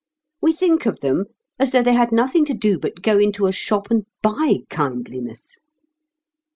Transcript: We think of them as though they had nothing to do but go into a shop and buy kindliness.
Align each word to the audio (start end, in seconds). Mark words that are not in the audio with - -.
We 0.41 0.51
think 0.53 0.87
of 0.87 1.01
them 1.01 1.25
as 1.59 1.71
though 1.71 1.83
they 1.83 1.93
had 1.93 2.11
nothing 2.11 2.43
to 2.45 2.55
do 2.55 2.79
but 2.79 3.03
go 3.03 3.19
into 3.19 3.45
a 3.45 3.51
shop 3.51 3.91
and 3.91 4.07
buy 4.23 4.61
kindliness. 4.67 5.59